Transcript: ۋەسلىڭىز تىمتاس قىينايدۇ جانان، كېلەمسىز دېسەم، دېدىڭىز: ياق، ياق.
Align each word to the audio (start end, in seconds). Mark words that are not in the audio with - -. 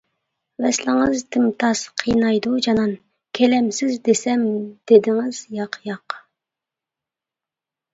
ۋەسلىڭىز 0.65 1.21
تىمتاس 1.35 1.83
قىينايدۇ 2.03 2.55
جانان، 2.69 2.97
كېلەمسىز 3.43 4.01
دېسەم، 4.11 4.49
دېدىڭىز: 4.95 5.47
ياق، 5.63 5.83
ياق. 5.97 6.23